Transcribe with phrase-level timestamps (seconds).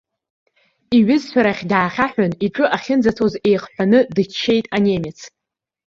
[0.97, 5.19] Иҩызцәа рахь даахьаҳәын, иҿы ахьынӡацоз еихҳәаны дыччеит анемец.